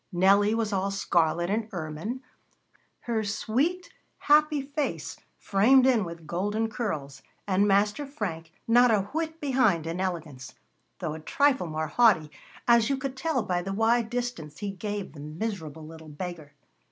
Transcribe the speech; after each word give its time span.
Nellie 0.11 0.55
was 0.55 0.73
all 0.73 0.89
scarlet 0.89 1.51
and 1.51 1.69
ermine, 1.71 2.23
her 3.01 3.23
sweet, 3.23 3.93
happy 4.17 4.63
face 4.63 5.15
framed 5.37 5.85
in 5.85 6.03
with 6.05 6.25
golden 6.25 6.69
curls, 6.69 7.21
and 7.47 7.67
Master 7.67 8.07
Frank 8.07 8.51
not 8.67 8.89
a 8.89 9.01
whit 9.13 9.39
behind 9.39 9.85
in 9.85 10.01
elegance, 10.01 10.55
though 10.97 11.13
a 11.13 11.19
trifle 11.19 11.67
more 11.67 11.85
haughty, 11.89 12.31
as 12.67 12.89
you 12.89 12.97
could 12.97 13.15
tell 13.15 13.43
by 13.43 13.61
the 13.61 13.73
wide 13.73 14.09
distance 14.09 14.57
he 14.57 14.71
gave 14.71 15.13
the 15.13 15.19
miserable 15.19 15.85
little 15.85 16.09
beggar. 16.09 16.55